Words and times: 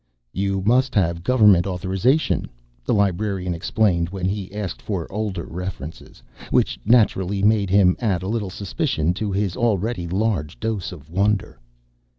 "You 0.33 0.63
must 0.63 0.95
have 0.95 1.21
government 1.23 1.67
authorization," 1.67 2.49
the 2.83 2.93
librarian 2.95 3.53
explained 3.53 4.09
when 4.09 4.25
he 4.27 4.51
asked 4.51 4.81
for 4.81 5.05
older 5.11 5.43
references. 5.45 6.23
Which, 6.49 6.79
naturally, 6.83 7.43
made 7.43 7.69
him 7.69 7.95
add 7.99 8.23
a 8.23 8.27
little 8.27 8.49
suspicion 8.49 9.13
to 9.13 9.31
his 9.31 9.55
already 9.55 10.07
large 10.07 10.59
dose 10.59 10.91
of 10.91 11.07
wonder. 11.11 11.59